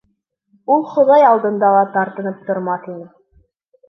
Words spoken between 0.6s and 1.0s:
Ул